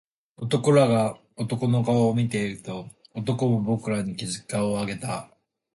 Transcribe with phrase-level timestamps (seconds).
[0.49, 1.67] 僕らが男
[2.09, 5.29] を見ていると、男も僕らに気付き顔を上げた